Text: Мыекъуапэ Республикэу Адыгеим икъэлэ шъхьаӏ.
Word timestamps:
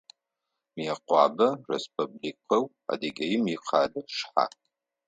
Мыекъуапэ 0.73 1.47
Республикэу 1.71 2.63
Адыгеим 2.91 3.43
икъэлэ 3.55 4.01
шъхьаӏ. 4.15 4.55